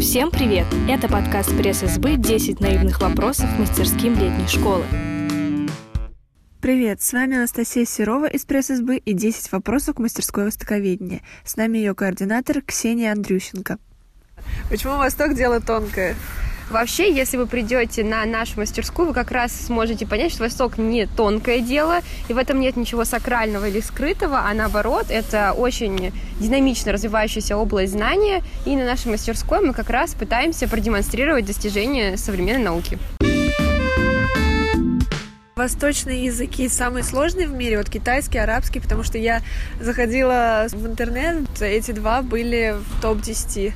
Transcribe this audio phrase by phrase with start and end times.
[0.00, 0.64] Всем привет!
[0.88, 4.82] Это подкаст пресс-СБ «10 наивных вопросов мастерским летней школы».
[6.62, 11.20] Привет, с вами Анастасия Серова из пресс-СБ и 10 вопросов к мастерской востоковедения.
[11.44, 13.76] С нами ее координатор Ксения Андрющенко.
[14.70, 16.14] Почему Восток дело тонкое?
[16.70, 21.06] Вообще, если вы придете на нашу мастерскую, вы как раз сможете понять, что Восток не
[21.06, 26.92] тонкое дело, и в этом нет ничего сакрального или скрытого, а наоборот, это очень динамично
[26.92, 32.98] развивающаяся область знания, и на нашей мастерской мы как раз пытаемся продемонстрировать достижения современной науки.
[35.56, 39.40] Восточные языки самые сложные в мире, вот китайский, арабский, потому что я
[39.80, 43.72] заходила в интернет, эти два были в топ-10.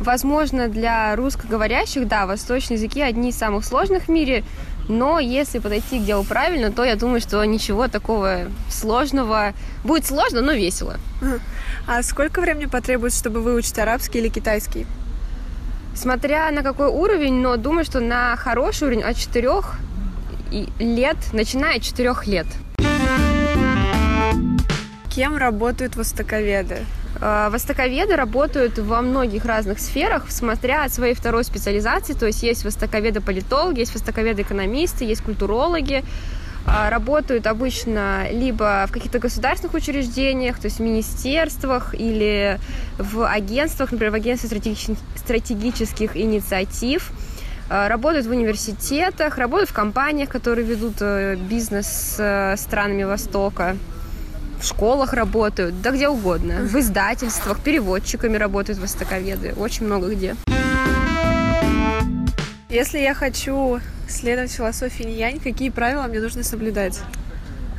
[0.00, 4.44] Возможно, для русскоговорящих, да, восточные языки одни из самых сложных в мире,
[4.88, 9.52] но если подойти к делу правильно, то я думаю, что ничего такого сложного.
[9.84, 10.98] Будет сложно, но весело.
[11.86, 14.86] А сколько времени потребуется, чтобы выучить арабский или китайский?
[15.94, 19.50] Смотря на какой уровень, но думаю, что на хороший уровень от 4
[20.78, 22.46] лет, начиная от 4 лет.
[25.10, 26.84] Кем работают востоковеды?
[27.20, 32.14] Э, востоковеды работают во многих разных сферах, смотря от своей второй специализации.
[32.14, 36.04] То есть есть востоковеды-политологи, есть востоковеды-экономисты, есть культурологи.
[36.66, 42.58] Э, работают обычно либо в каких-то государственных учреждениях, то есть в министерствах или
[42.98, 47.10] в агентствах, например, в агентстве стратегических, стратегических инициатив
[47.70, 51.00] э, работают в университетах, работают в компаниях, которые ведут
[51.48, 53.76] бизнес с странами Востока
[54.58, 60.36] в школах работают, да где угодно, в издательствах, переводчиками работают востоковеды, очень много где.
[62.68, 67.00] Если я хочу следовать философии Ниянь, какие правила мне нужно соблюдать?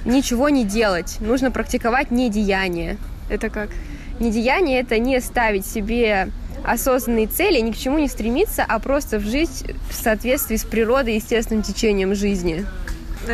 [0.05, 2.97] Ничего не делать, нужно практиковать недеяние.
[3.29, 3.69] Это как?
[4.19, 6.29] Недеяние– это не ставить себе
[6.63, 11.15] осознанные цели, ни к чему не стремиться, а просто жить в соответствии с природой и
[11.17, 12.65] естественным течением жизни.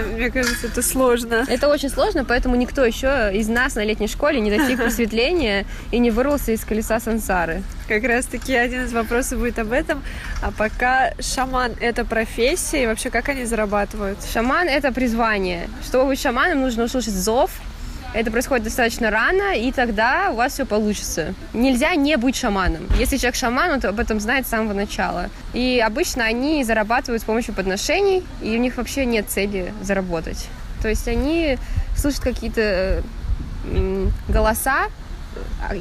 [0.02, 1.46] Мне кажется, это сложно.
[1.48, 6.00] Это очень сложно, поэтому никто еще из нас на летней школе не достиг просветления и
[6.00, 7.64] не вырвался из колеса сансары.
[7.88, 10.02] Как раз таки один из вопросов будет об этом.
[10.42, 14.20] А пока шаман– это профессия, и вообще как они зарабатывают?
[14.32, 15.70] Шаман– это призвание.
[15.84, 17.52] Чтобы быть шаманом, нужно услышать зов,
[18.14, 21.34] это происходит достаточно рано, и тогда у вас все получится.
[21.54, 22.88] Нельзя не быть шаманом.
[22.98, 25.30] Если человек шаман, он об этом знает с самого начала.
[25.54, 30.48] И обычно они зарабатывают с помощью подношений, и у них вообще нет цели заработать.
[30.82, 31.58] То есть они
[31.96, 33.04] слышат какие-то
[34.28, 34.88] голоса,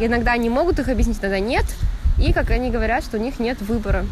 [0.01, 1.67] иногда они могут их объяснить, иногда нет,
[2.19, 4.07] и как они говорят, что у них нет выбора.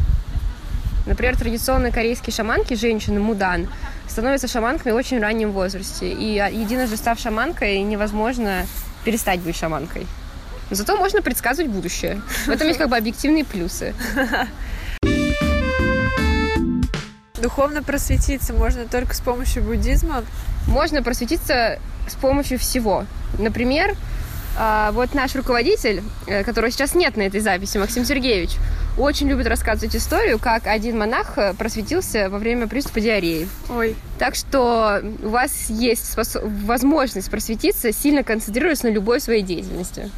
[1.07, 3.67] Например, традиционные корейские шаманки, женщины, мудан,
[4.11, 6.11] становятся шаманками в очень раннем возрасте.
[6.11, 8.67] И а, единожды став шаманкой, невозможно
[9.05, 10.05] перестать быть шаманкой.
[10.69, 12.21] Но зато можно предсказывать будущее.
[12.45, 13.93] В этом есть как бы объективные плюсы.
[17.41, 20.23] Духовно просветиться можно только с помощью буддизма?
[20.67, 23.05] Можно просветиться с помощью всего.
[23.39, 23.95] Например,
[24.91, 28.51] вот наш руководитель, э, которого сейчас нет на этой записи, Максим Сергеевич,
[28.97, 33.47] очень любит рассказывать историю, как один монах э, просветился во время приступа диареи.
[33.69, 33.95] Ой.
[34.19, 40.09] Так что у вас есть возможность просветиться, сильно концентрируясь на любой своей деятельности.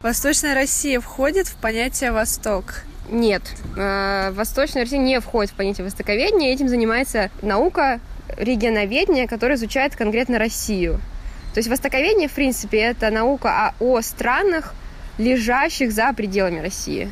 [0.00, 2.84] Восточная Россия входит в понятие «Восток»?
[3.08, 3.42] Нет.
[3.76, 6.52] Э, Восточная Россия не входит в понятие востоковедения.
[6.52, 8.00] Этим занимается наука
[8.36, 11.00] регионоведения, которая изучает конкретно Россию.
[11.52, 14.74] То есть востоковедение, в принципе, это наука о, о странах,
[15.18, 17.10] лежащих за пределами России.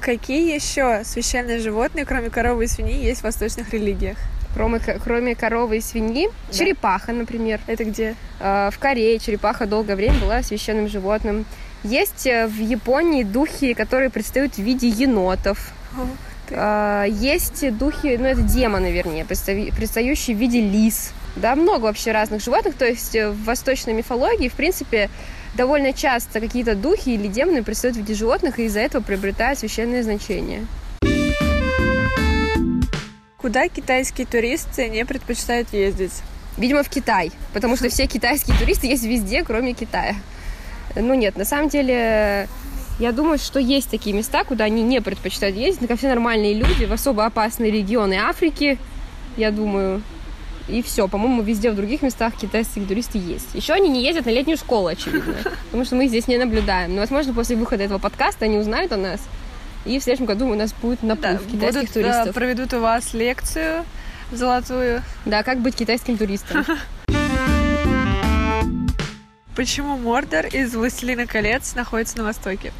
[0.00, 4.16] Какие еще священные животные, кроме коровы и свиньи, есть в восточных религиях?
[4.54, 6.58] Кроме, кроме коровы и свиньи, да.
[6.58, 7.60] черепаха, например.
[7.66, 8.16] Это где?
[8.40, 11.44] Э, в Корее черепаха долгое время была священным животным.
[11.84, 15.72] Есть э, в Японии духи, которые предстают в виде енотов.
[16.50, 21.12] Э, есть духи, ну это демоны, вернее, предстающие в виде лис.
[21.36, 22.74] Да, много вообще разных животных.
[22.74, 25.08] То есть э, в восточной мифологии, в принципе,
[25.54, 30.02] довольно часто какие-то духи или демоны предстают в виде животных и из-за этого приобретают священное
[30.02, 30.66] значение.
[33.38, 36.12] Куда китайские туристы не предпочитают ездить?
[36.56, 40.14] Видимо, в Китай, потому что все китайские туристы есть везде, кроме Китая.
[40.94, 42.46] Ну нет, на самом деле,
[42.98, 46.84] я думаю, что есть такие места, куда они не предпочитают ездить, как все нормальные люди
[46.84, 48.78] в особо опасные регионы Африки,
[49.38, 50.02] я думаю,
[50.68, 51.08] и все.
[51.08, 53.54] По-моему, везде в других местах китайские туристы есть.
[53.54, 55.34] Еще они не ездят на летнюю школу, очевидно.
[55.66, 56.94] Потому что мы здесь не наблюдаем.
[56.94, 59.20] Но, возможно, после выхода этого подкаста они узнают о нас.
[59.84, 62.26] И в следующем году у нас будет наплыв да, китайских будут, туристов.
[62.26, 63.84] Да, проведут у вас лекцию
[64.30, 65.02] золотую.
[65.24, 66.64] Да, как быть китайским туристом.
[69.54, 72.72] Почему Мордор из «Властелина колец» находится на Востоке?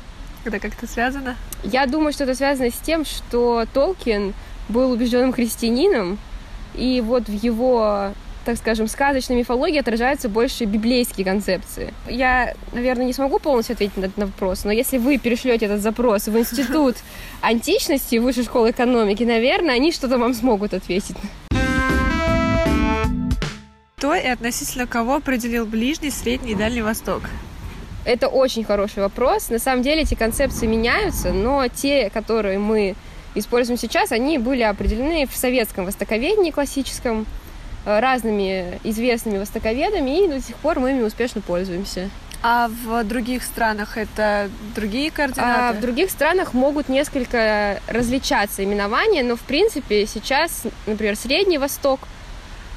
[0.44, 1.36] Это как-то связано?
[1.62, 4.32] Я думаю, что это связано с тем, что Толкин
[4.68, 6.18] был убежденным христианином,
[6.74, 8.12] и вот в его
[8.44, 11.94] так скажем, сказочной мифологии отражаются больше библейские концепции.
[12.08, 16.26] Я, наверное, не смогу полностью ответить на этот вопрос, но если вы перешлете этот запрос
[16.26, 16.96] в Институт
[17.40, 21.16] античности Высшей школы экономики, наверное, они что-то вам смогут ответить.
[23.96, 27.22] Кто и относительно кого определил Ближний, Средний и Дальний Восток?
[28.04, 29.48] Это очень хороший вопрос.
[29.48, 32.96] На самом деле эти концепции меняются, но те, которые мы
[33.34, 37.26] используем сейчас, они были определены в советском востоковедении классическом
[37.84, 42.10] э, разными известными востоковедами, и до сих пор мы ими успешно пользуемся.
[42.44, 45.60] А в других странах это другие координаты?
[45.60, 52.00] А в других странах могут несколько различаться именования, но в принципе сейчас, например, Средний Восток,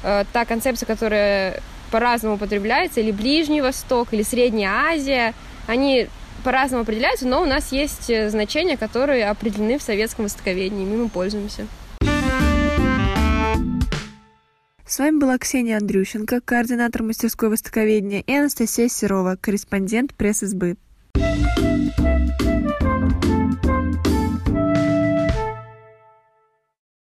[0.04, 1.60] э, та концепция, которая
[1.90, 5.34] по-разному употребляется, или Ближний Восток, или Средняя Азия.
[5.66, 6.08] Они
[6.46, 11.08] по-разному определяются, но у нас есть э, значения, которые определены в советском востоковедении, и мы
[11.08, 11.66] пользуемся.
[14.86, 20.76] С вами была Ксения Андрющенко, координатор мастерской востоковедения, и Анастасия Серова, корреспондент пресс-избы.
[21.16, 22.85] thank you